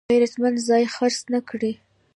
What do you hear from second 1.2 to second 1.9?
نه کړي